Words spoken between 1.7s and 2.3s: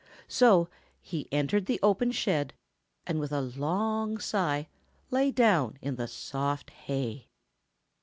open